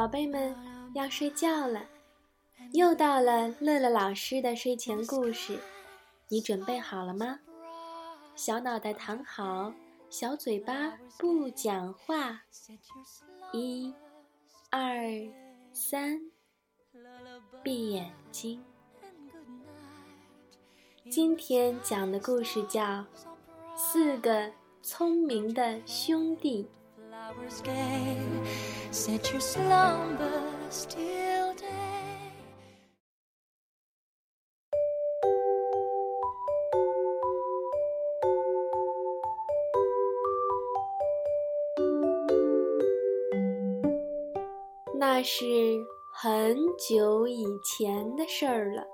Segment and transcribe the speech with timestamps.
[0.00, 0.56] 宝贝们
[0.94, 1.84] 要睡觉了，
[2.72, 5.58] 又到了乐乐老师的睡前故事，
[6.28, 7.40] 你准备好了吗？
[8.34, 9.74] 小脑袋躺好，
[10.08, 12.40] 小嘴巴不讲话。
[13.52, 13.92] 一、
[14.70, 15.04] 二、
[15.74, 16.30] 三，
[17.62, 18.64] 闭眼睛。
[21.10, 22.80] 今天讲的故事叫
[23.76, 26.64] 《四个聪明的兄弟》。
[44.94, 45.44] 那是
[46.12, 48.86] 很久以前的事儿了。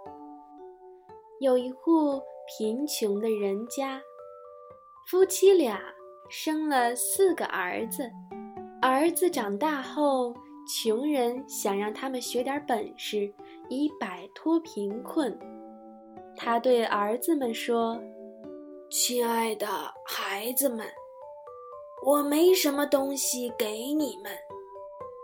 [1.41, 4.01] 有一户贫穷的人家，
[5.09, 5.96] 夫妻俩。
[6.29, 8.11] 生了四个儿子，
[8.83, 10.35] 儿子长大后，
[10.67, 13.33] 穷人想让他们学点本事，
[13.69, 15.39] 以摆脱贫困。
[16.37, 17.99] 他对儿子们说
[18.91, 19.67] ：“亲爱的
[20.05, 20.85] 孩子们，
[22.05, 24.33] 我没什么东西给你们，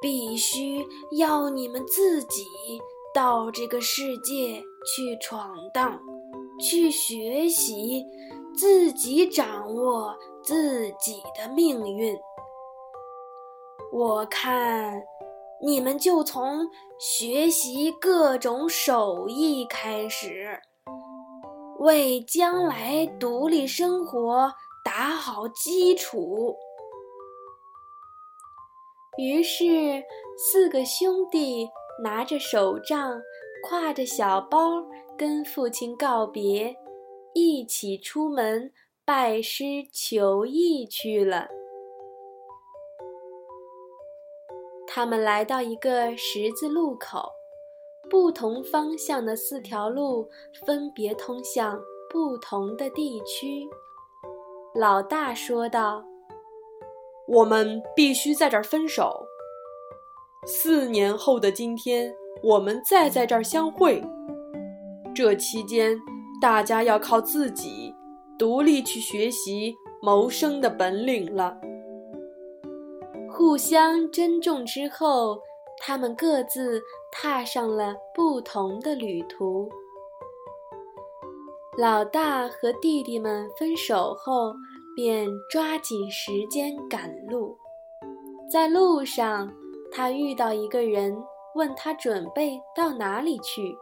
[0.00, 0.86] 必须
[1.18, 2.44] 要你们自己
[3.12, 6.00] 到这个世界去闯荡，
[6.58, 8.06] 去学习，
[8.54, 12.18] 自己掌握。”自己的命运，
[13.92, 15.00] 我看
[15.60, 20.60] 你们就从学习各种手艺开始，
[21.78, 24.52] 为将来独立生活
[24.84, 26.56] 打好基础。
[29.18, 30.02] 于是，
[30.36, 31.68] 四个兄弟
[32.02, 33.20] 拿着手杖，
[33.68, 34.82] 挎着小包，
[35.16, 36.74] 跟父亲告别，
[37.32, 38.72] 一起出门。
[39.04, 41.48] 拜师求艺去了。
[44.86, 47.28] 他们来到一个十字路口，
[48.08, 50.30] 不同方向的四条路
[50.64, 53.68] 分别通向不同的地区。
[54.72, 56.04] 老大说道
[57.26, 59.26] ：“我们必须在这儿分手。
[60.46, 64.00] 四年后的今天，我们再在这儿相会。
[65.12, 65.98] 这期间，
[66.40, 67.92] 大家要靠自己。”
[68.42, 71.56] 独立去学习谋生的本领了。
[73.30, 75.40] 互相珍重之后，
[75.78, 76.82] 他们各自
[77.12, 79.70] 踏上了不同的旅途。
[81.78, 84.52] 老大和弟弟们分手后，
[84.96, 87.56] 便抓紧时间赶路。
[88.50, 89.48] 在路上，
[89.92, 91.16] 他遇到一个人，
[91.54, 93.72] 问他准备到哪里去，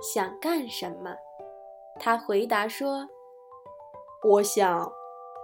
[0.00, 1.14] 想干什么。
[2.00, 3.06] 他回答说。
[4.24, 4.92] 我想，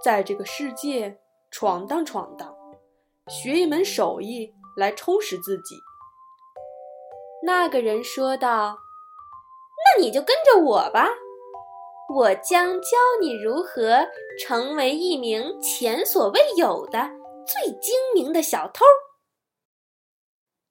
[0.03, 2.53] 在这个世界闯荡闯荡，
[3.29, 5.77] 学一门手艺来充实自己。
[7.45, 8.79] 那个人说道
[9.99, 11.09] ：“那你就跟着我吧，
[12.15, 12.89] 我将教
[13.21, 14.09] 你如何
[14.41, 17.11] 成为一名前所未有的
[17.47, 18.85] 最精明的小偷。”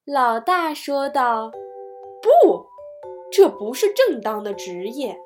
[0.05, 1.51] 老大说道
[2.21, 2.65] ：“不，
[3.31, 5.17] 这不是正当的职业。”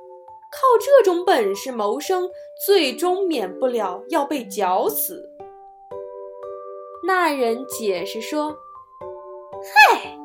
[0.52, 2.30] 靠这种本事谋生，
[2.66, 5.30] 最终免不了要被绞死。
[7.06, 8.58] 那人解释说
[9.92, 10.18] ：“嗨，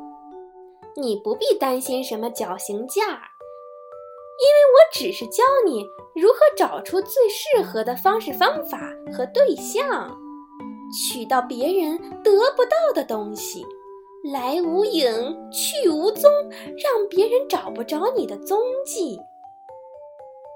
[0.97, 8.81] 你不必担心什么绞刑架，因为我只是教你如何找出最适合的方式方法
[9.13, 10.17] 和对象，
[10.93, 13.67] 取到别人得不到的东西，
[14.33, 16.31] 来无影去无踪，
[16.79, 19.19] 让别人找不着你的踪迹。”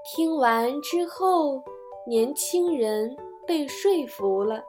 [0.07, 1.63] 听完之后，
[2.05, 3.17] 年轻人
[3.47, 4.63] 被说服了。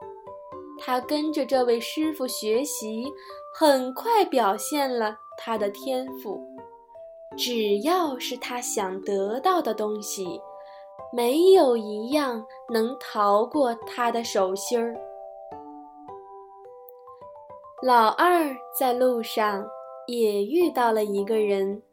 [0.79, 3.05] 他跟着这位师傅学习，
[3.53, 6.41] 很快表现了他的天赋。
[7.37, 10.41] 只要是他想得到的东西，
[11.13, 12.43] 没有一样
[12.73, 14.95] 能逃过他的手心儿。
[17.83, 19.67] 老二在路上
[20.07, 21.83] 也遇到了一个人，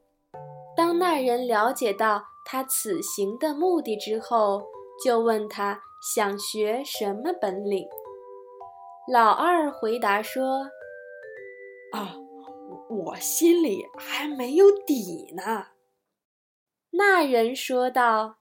[0.74, 2.22] 当那人了解到。
[2.44, 4.62] 他此行的目的之后，
[5.02, 5.80] 就问他
[6.14, 7.88] 想学什么本领。
[9.10, 10.68] 老二回答说
[11.92, 12.16] ：“啊，
[12.88, 15.66] 我心里还没有底呢。”
[16.92, 18.36] 那人说道：“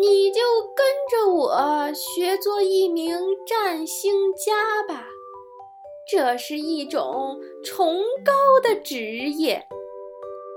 [0.00, 0.40] 你就
[0.74, 5.06] 跟着我学做一名占星家吧，
[6.10, 8.32] 这是一种崇高
[8.62, 9.66] 的职业。”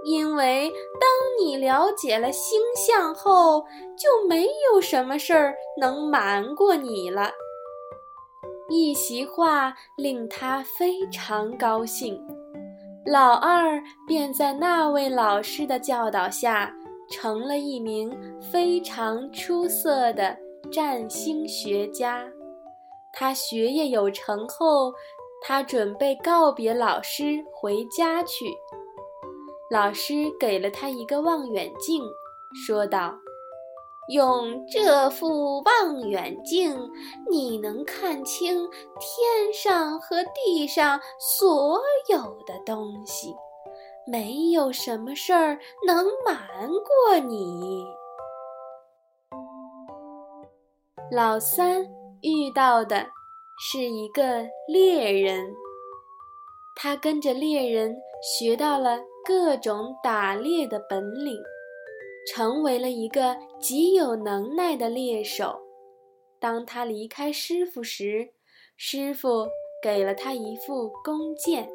[0.05, 0.69] 因为
[0.99, 1.09] 当
[1.45, 3.61] 你了解了星象后，
[3.97, 7.31] 就没有什么事儿能瞒过你了。
[8.69, 12.19] 一席话令他非常高兴，
[13.05, 16.73] 老二便在那位老师的教导下，
[17.09, 18.11] 成了一名
[18.41, 20.35] 非常出色的
[20.71, 22.25] 占星学家。
[23.13, 24.91] 他学业有成后，
[25.43, 28.45] 他准备告别老师回家去。
[29.73, 32.03] 老师给了他一个望远镜，
[32.53, 33.11] 说道。
[34.09, 36.77] 用这副望远镜，
[37.27, 43.33] 你能看清天上和地上所有的东西，
[44.05, 47.83] 没有什么事儿能瞒过你。
[51.11, 51.83] 老三
[52.21, 53.07] 遇到的
[53.57, 55.51] 是一个猎人，
[56.75, 61.37] 他跟着猎人学到了各种打猎的本领。
[62.25, 65.59] 成为了一个极有能耐的猎手。
[66.39, 68.29] 当他离开师傅时，
[68.77, 69.45] 师傅
[69.83, 71.69] 给了他一副弓箭，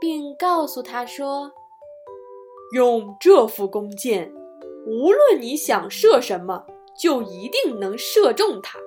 [0.00, 1.52] 并告诉他说
[2.72, 4.32] ：“用这副弓箭，
[4.86, 6.64] 无论你想射什么，
[6.98, 8.78] 就一定能射中它。”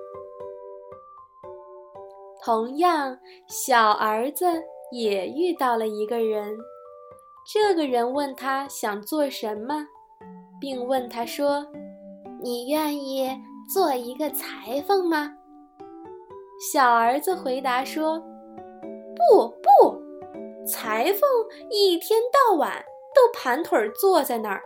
[2.44, 3.16] 同样，
[3.46, 4.46] 小儿子
[4.90, 6.58] 也遇到了一个人。
[7.50, 9.86] 这个人问他想做什么。
[10.60, 11.66] 并问他说
[12.42, 13.30] ：“你愿意
[13.72, 15.34] 做一个裁缝吗？”
[16.72, 18.18] 小儿子回答说
[19.16, 21.20] ：“不不，裁缝
[21.70, 22.84] 一天到晚
[23.14, 24.60] 都盘腿坐在那儿，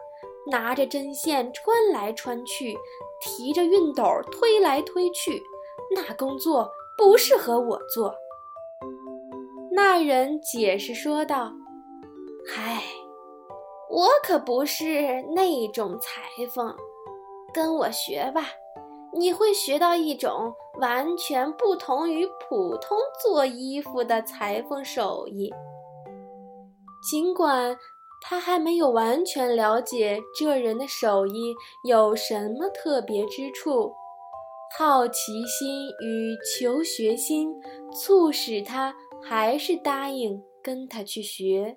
[0.50, 2.74] 拿着针线穿来穿去，
[3.20, 5.40] 提着熨斗推来推去，
[5.94, 6.68] 那工作
[6.98, 8.12] 不适合我做。”
[9.70, 11.52] 那人解释说道
[12.46, 12.82] ：“嗨。”
[13.90, 16.22] 我可不是那种裁
[16.54, 16.74] 缝，
[17.52, 18.46] 跟我学吧，
[19.12, 20.50] 你会学到一种
[20.80, 25.52] 完全不同于普通做衣服的裁缝手艺。
[27.10, 27.76] 尽管
[28.22, 31.54] 他还没有完全了解这人的手艺
[31.86, 33.92] 有什么特别之处，
[34.78, 37.52] 好奇心与求学心
[37.92, 41.76] 促使他还是答应跟他去学。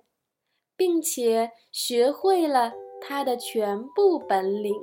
[0.78, 4.74] 并且学会了他的全部本领。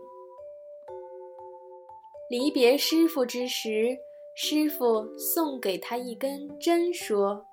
[2.30, 3.96] 离别师傅之时，
[4.34, 7.44] 师傅送给他一根针，说：“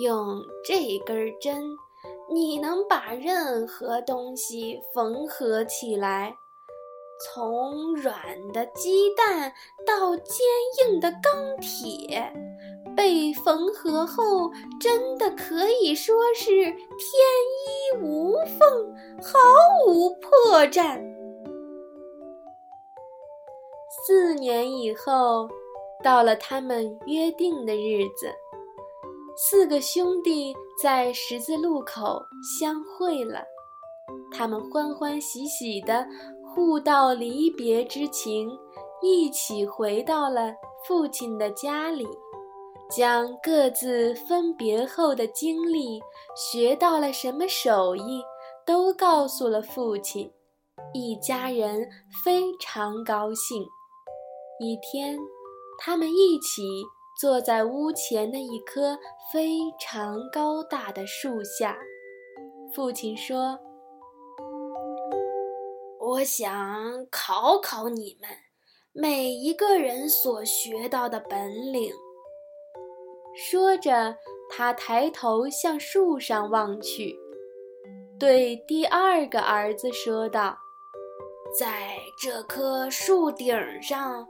[0.00, 1.60] 用这根针，
[2.32, 6.36] 你能把任何东西缝合起来，
[7.24, 9.52] 从软的鸡蛋
[9.84, 10.46] 到坚
[10.86, 12.32] 硬的钢铁。”
[12.96, 14.50] 被缝合后，
[14.80, 19.38] 真的可以说是天衣无缝，毫
[19.86, 21.02] 无破绽。
[24.06, 25.48] 四年以后，
[26.02, 28.32] 到了他们约定的日子，
[29.36, 32.22] 四个兄弟在十字路口
[32.58, 33.44] 相会了。
[34.30, 36.06] 他们欢欢喜喜地
[36.54, 38.50] 互道离别之情，
[39.00, 40.52] 一起回到了
[40.86, 42.06] 父亲的家里。
[42.90, 46.00] 将各自分别后的经历、
[46.36, 48.22] 学到了什么手艺，
[48.64, 50.32] 都告诉了父亲。
[50.92, 51.88] 一家人
[52.24, 53.66] 非常高兴。
[54.60, 55.18] 一天，
[55.78, 56.62] 他们一起
[57.20, 58.96] 坐在屋前的一棵
[59.32, 61.76] 非常高大的树下。
[62.72, 63.58] 父亲说
[65.98, 68.30] ：“我想考考你们，
[68.92, 71.92] 每一个人所学到的本领。”
[73.36, 74.16] 说着，
[74.48, 77.18] 他抬头向树上望去，
[78.18, 80.56] 对第二个儿子说道
[81.58, 84.26] ：“在这棵树顶上，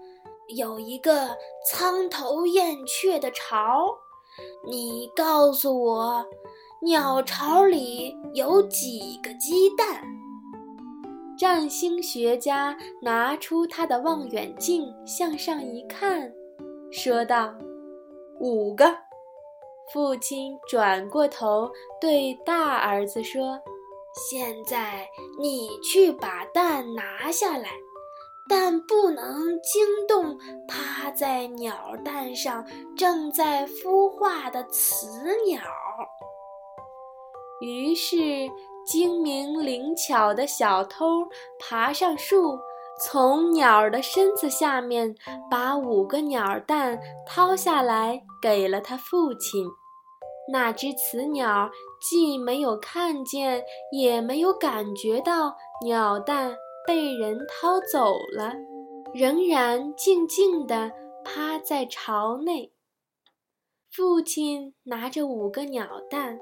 [0.56, 1.36] 有一个
[1.70, 3.94] 苍头燕雀的巢。
[4.66, 6.26] 你告诉我，
[6.82, 10.02] 鸟巢里有几个鸡蛋？”
[11.38, 16.32] 占星学家拿出他的望远镜，向上一看，
[16.90, 17.52] 说道。
[18.40, 18.96] 五个，
[19.92, 23.60] 父亲转过头对大儿子说
[24.30, 27.70] ：“现在你去把蛋拿下来，
[28.48, 35.06] 但不能惊动趴在鸟蛋上正在孵化的雌
[35.46, 35.62] 鸟。”
[37.62, 38.16] 于是，
[38.84, 41.26] 精明灵巧的小偷
[41.58, 42.58] 爬上树。
[43.00, 45.14] 从鸟儿的身子下面
[45.50, 49.66] 把五个鸟蛋掏下来，给了他父亲。
[50.52, 51.70] 那只雌鸟
[52.00, 56.54] 既没有看见，也没有感觉到鸟蛋
[56.86, 58.52] 被人掏走了，
[59.14, 60.92] 仍然静静地
[61.24, 62.72] 趴在巢内。
[63.90, 66.38] 父亲拿着五个鸟蛋，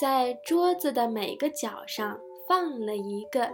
[0.00, 2.18] 在桌子的每个角上
[2.48, 3.50] 放了一个，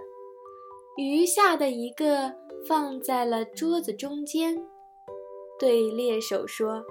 [0.98, 2.34] 余下的一个
[2.66, 4.60] 放在了桌子中间，
[5.56, 6.82] 对猎手说：“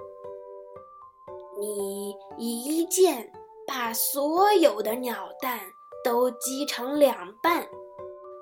[1.60, 3.30] 你一箭
[3.66, 5.60] 把所有的鸟蛋
[6.02, 7.68] 都击成两半。”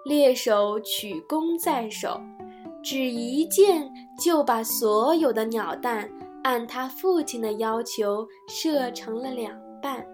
[0.06, 2.20] 猎手曲弓在手，
[2.80, 3.92] 只一箭
[4.24, 6.08] 就把所有的鸟蛋
[6.44, 10.06] 按他父亲的要求射成了两半。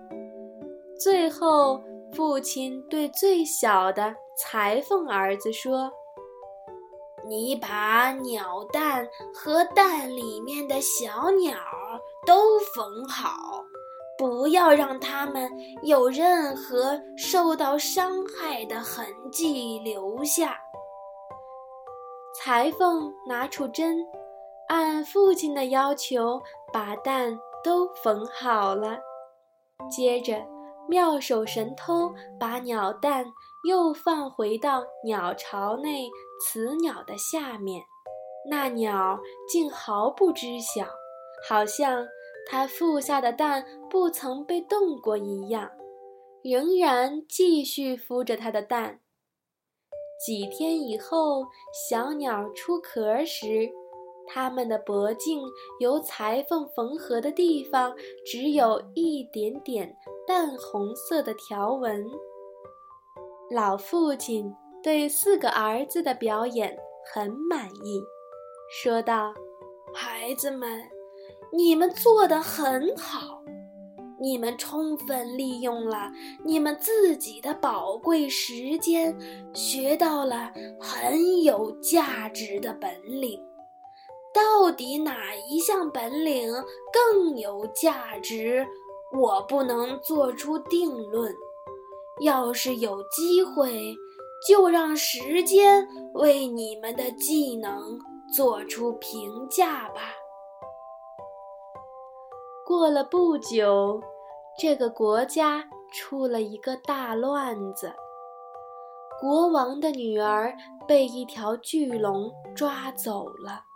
[0.98, 1.82] 最后，
[2.14, 5.90] 父亲对最小的裁缝儿子说
[7.28, 11.56] ：“你把鸟蛋和蛋里面的小鸟
[12.26, 13.32] 都缝好。”
[14.18, 15.50] 不要让它们
[15.82, 20.56] 有任何受到伤害的痕迹留下。
[22.38, 23.98] 裁缝拿出针，
[24.68, 26.40] 按父亲的要求
[26.72, 28.96] 把蛋都缝好了。
[29.90, 30.40] 接着，
[30.92, 33.24] 妙手神偷把鸟蛋
[33.66, 36.10] 又放回到鸟巢内
[36.44, 37.82] 雌鸟的下面，
[38.50, 39.18] 那鸟
[39.48, 40.84] 竟毫不知晓，
[41.48, 42.06] 好像。
[42.46, 45.70] 它孵下的蛋不曾被动过一样，
[46.42, 49.00] 仍然继续孵着它的蛋。
[50.26, 51.46] 几天以后，
[51.88, 53.70] 小鸟出壳时，
[54.26, 55.40] 它们的脖颈
[55.80, 57.96] 由裁缝缝合的地方
[58.26, 59.96] 只有一点点
[60.26, 62.06] 淡红色的条纹。
[63.50, 66.76] 老父亲对四个儿子的表演
[67.12, 68.02] 很满意，
[68.82, 69.34] 说道
[69.92, 70.82] ：“孩子们。”
[71.54, 73.42] 你们做得很好，
[74.18, 76.10] 你们充分利用了
[76.46, 79.14] 你们自己的宝贵时间，
[79.52, 80.50] 学到了
[80.80, 83.38] 很有价值的本领。
[84.32, 86.50] 到底哪一项本领
[86.90, 88.66] 更有价值，
[89.12, 91.34] 我不能做出定论。
[92.20, 93.94] 要是有机会，
[94.46, 97.98] 就让时间为你们的技能
[98.36, 100.00] 做出评价吧。
[102.66, 104.00] 过了不久，
[104.58, 107.92] 这个国家出了一个大乱子。
[109.20, 110.54] 国王的女儿
[110.86, 113.71] 被一条巨龙抓走了。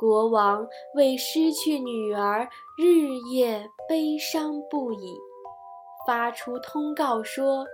[0.00, 5.14] 国王为失去女儿日夜悲伤不已，
[6.06, 7.66] 发出通告说：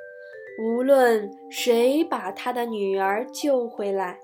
[0.60, 4.18] 无论谁把他的女儿救回来，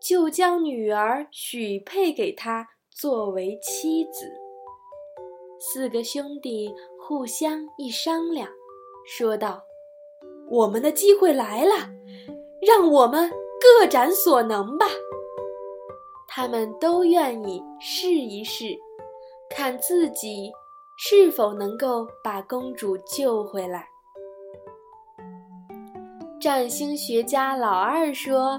[0.00, 4.24] 就将女儿许配给他作为妻子。
[5.60, 8.48] 四个兄弟互相一商量，
[9.04, 9.62] 说道
[10.48, 11.90] ：“我们的机会来了，
[12.66, 13.30] 让我们
[13.60, 14.86] 各展所能吧。”
[16.34, 18.74] 他们都愿意试一试，
[19.50, 20.50] 看自己
[20.96, 23.86] 是否能够把公主救回来。
[26.40, 28.58] 占星学家老二说：“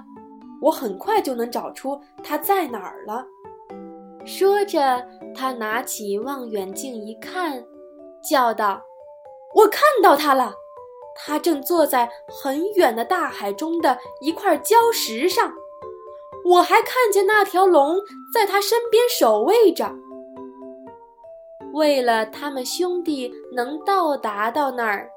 [0.62, 3.25] 我很快就能找出她在哪儿了。”
[4.24, 5.03] 说着，
[5.36, 7.65] 他拿起望远镜一看，
[8.30, 8.84] 叫道
[9.56, 10.53] ：“我看到他了！
[11.15, 15.51] 他正坐在很远的大海中的一块礁石上。
[16.46, 17.98] 我还看见那条龙
[18.34, 19.92] 在他身边守卫着。
[21.74, 25.10] 为了他们兄弟能到达到那儿，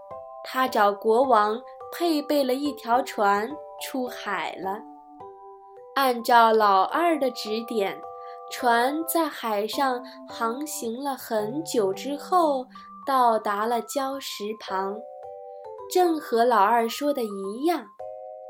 [0.44, 1.60] 他找国王
[1.92, 3.50] 配备了一条船
[3.82, 4.80] 出海了。
[5.94, 7.98] 按照老二的指点。”
[8.48, 12.64] 船在海上航行了很久之后，
[13.04, 14.96] 到达了礁石旁。
[15.92, 17.84] 正和老二说的一样，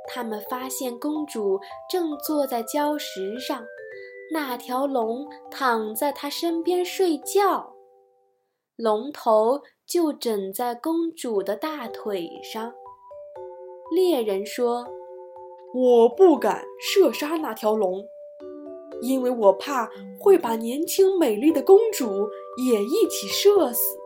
[0.06, 1.58] 他们发现公主
[1.90, 3.64] 正坐在礁石上，
[4.32, 7.74] 那条龙躺在她身边睡觉，
[8.76, 12.72] 龙头就枕在公主的大腿上。
[13.94, 14.84] 猎人说
[15.72, 18.04] ：“我不敢射杀那条龙。”
[19.02, 22.26] 因为我怕会把年轻美丽的公主
[22.66, 23.96] 也一起射死。”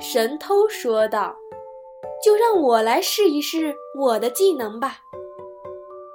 [0.00, 1.36] 神偷说道
[2.22, 4.98] ，“就让我来试一试我的技能吧。”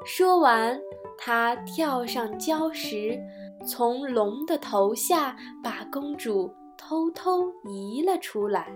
[0.06, 0.80] 说完，
[1.18, 3.20] 他跳上礁石，
[3.68, 8.72] 从龙的头下把公主偷偷移了出来。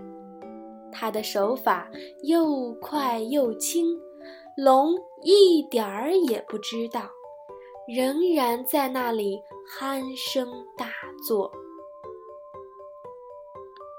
[0.92, 1.88] 他的手法
[2.24, 3.96] 又快又轻，
[4.56, 7.02] 龙一点儿也不知道。
[7.88, 9.40] 仍然在那里
[9.78, 10.88] 鼾声大
[11.26, 11.50] 作。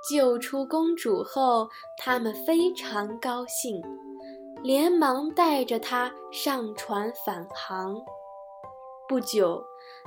[0.10, 3.82] 救出公主后，他们非常高兴，
[4.64, 7.96] 连忙带着她上船返航。
[9.08, 9.64] 不久，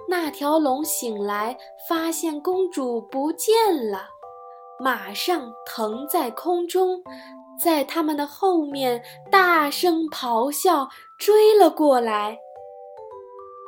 [0.09, 1.57] 那条龙醒来，
[1.89, 3.55] 发现公主不见
[3.91, 4.09] 了，
[4.81, 7.03] 马上腾在空中，
[7.63, 12.39] 在他们的后面大声咆哮，追了过来。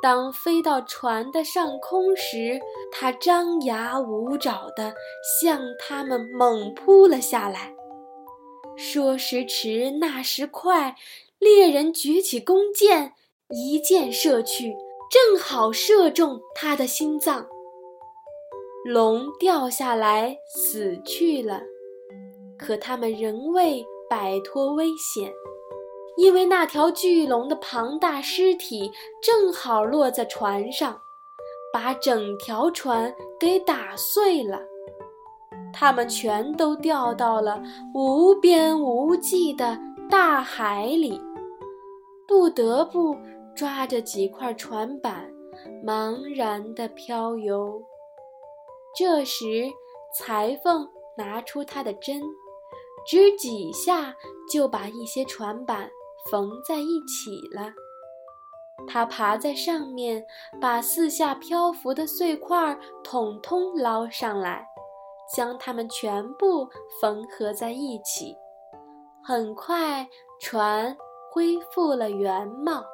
[0.03, 2.61] 当飞到船的上空时，
[2.93, 4.95] 它张牙舞爪地
[5.41, 7.75] 向他们猛扑了下来。
[8.77, 10.97] 说时迟，那时快，
[11.39, 13.15] 猎人举起弓箭，
[13.49, 14.77] 一箭射去，
[15.11, 17.47] 正好射中他的心脏。
[18.85, 21.63] 龙掉下来死去了，
[22.59, 25.33] 可他们仍未摆脱危险。
[26.17, 28.91] 因为那条巨龙的庞大尸体
[29.23, 31.01] 正好落在船上，
[31.73, 34.61] 把整条船给打碎了，
[35.73, 37.63] 他们全都掉到了
[37.95, 41.21] 无边无际的大海里，
[42.27, 43.15] 不得不
[43.55, 45.31] 抓着几块船板，
[45.85, 47.83] 茫然地漂游。
[48.97, 49.71] 这时，
[50.15, 52.23] 裁缝拿出他的针，
[53.07, 54.17] 只几下
[54.51, 55.91] 就把一些船板。
[56.31, 57.73] 缝在一起了。
[58.87, 60.25] 他爬在上面，
[60.61, 64.65] 把四下漂浮的碎块统统捞上来，
[65.35, 66.69] 将它们全部
[67.01, 68.37] 缝合在一起。
[69.25, 70.07] 很快，
[70.41, 70.97] 船
[71.33, 72.85] 恢复了原貌。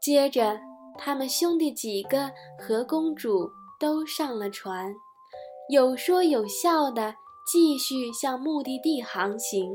[0.00, 0.60] 接着，
[0.98, 4.94] 他们兄弟几个和公主都上了船，
[5.70, 7.14] 有说有笑的
[7.50, 9.74] 继续向目的地航行。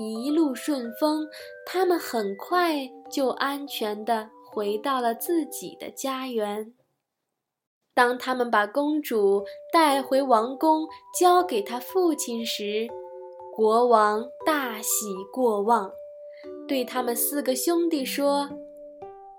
[0.00, 1.28] 一路顺风，
[1.66, 6.72] 他们很快就安全的回到了自己的家园。
[7.92, 10.86] 当他们把公主带回王宫，
[11.18, 12.88] 交给他父亲时，
[13.54, 14.88] 国王大喜
[15.32, 15.90] 过望，
[16.66, 18.48] 对他们四个兄弟说：“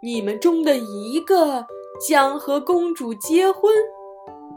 [0.04, 1.66] 你们中的一个
[2.08, 3.74] 将和公主结婚，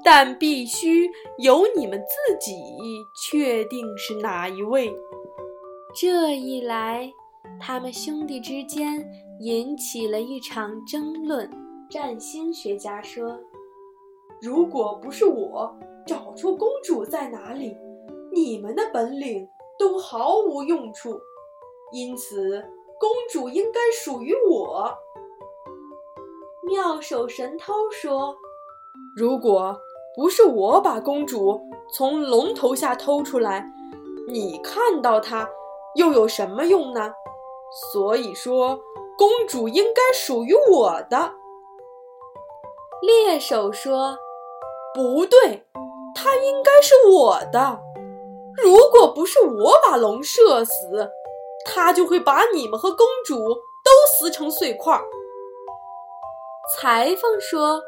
[0.04, 2.52] 但必须由你们自己
[3.22, 4.92] 确定是哪一位。”
[5.96, 7.08] 这一来，
[7.60, 11.48] 他们兄弟之间引起了一场争论。
[11.88, 13.38] 占星学家说
[14.42, 15.72] ：“如果不是我
[16.04, 17.76] 找出公主在哪里，
[18.32, 19.46] 你们的本领
[19.78, 21.16] 都毫无用处。
[21.92, 22.60] 因此，
[22.98, 24.92] 公主应该属于我。”
[26.66, 28.36] 妙手神偷说
[29.14, 29.78] ：“如果
[30.16, 31.60] 不是我把公主
[31.92, 33.72] 从龙头下偷出来，
[34.26, 35.48] 你看到她。”
[35.94, 37.12] 又有什么用呢？
[37.92, 38.78] 所以说，
[39.18, 41.32] 公主应该属于我的。
[43.02, 44.16] 猎手说
[44.94, 45.66] ：“不对，
[46.14, 47.80] 她应该是我的。
[48.62, 51.10] 如果不是我把龙射死，
[51.66, 55.00] 它就会把你们和公主都撕成碎块。”
[56.76, 57.82] 裁缝说：“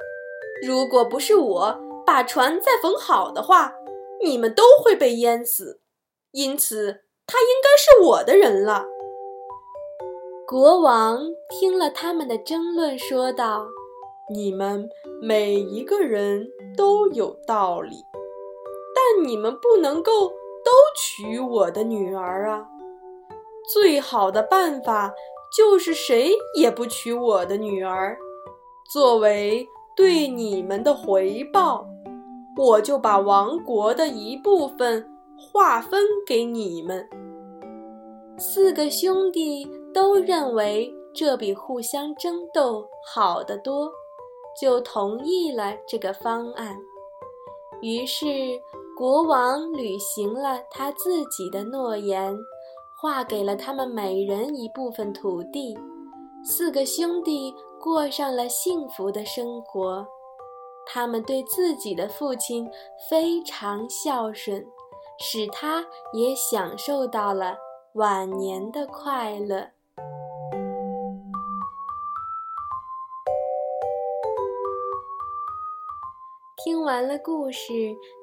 [0.66, 3.74] 如果不是我把船再缝好的话，
[4.22, 5.80] 你们都会被淹死。
[6.32, 8.86] 因此。”他应该是我的人了。
[10.46, 13.66] 国王听了他们的争论，说道
[14.32, 14.88] ：“你们
[15.20, 17.96] 每一个人都有道理，
[18.94, 22.68] 但你们不能够都娶我的女儿啊！
[23.74, 25.12] 最好的办法
[25.56, 28.16] 就是谁也不娶我的女儿。
[28.92, 31.84] 作为对你们的回报，
[32.56, 37.09] 我就把王国的一部分。”划分给你们。
[38.38, 43.90] 四个兄弟都认为这比互相争斗好得多，
[44.61, 46.77] 就同意了这个方案。
[47.81, 48.27] 于是
[48.96, 52.37] 国王履行了他自己的诺言，
[53.01, 55.77] 划给了他们每人一部分土地。
[56.44, 60.07] 四个兄弟过上了幸福的生活，
[60.87, 62.70] 他们对自己的父亲
[63.11, 64.66] 非常孝顺。
[65.18, 67.57] 使他也享受到了
[67.94, 69.70] 晚年的快乐。
[76.64, 77.72] 听完了故事，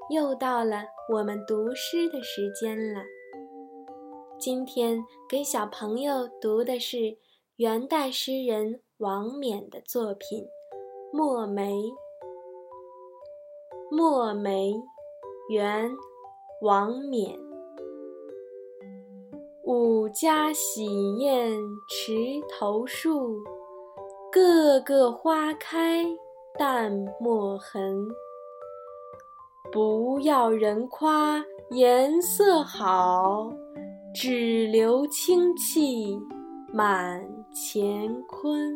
[0.09, 3.01] 又到了我们读诗的时间了。
[4.37, 7.17] 今天给小朋友读的是
[7.55, 10.43] 元代诗人王冕的作品
[11.17, 11.73] 《墨梅》。
[13.89, 14.73] 墨梅，
[15.49, 15.91] 元。
[16.63, 17.37] 王冕，
[19.65, 22.15] 五家喜宴池
[22.49, 23.43] 头树，
[24.31, 26.05] 个个花开
[26.57, 28.07] 淡墨痕。
[29.73, 33.51] 不要人夸颜色好，
[34.15, 36.17] 只留清气
[36.71, 37.21] 满
[37.53, 38.73] 乾坤。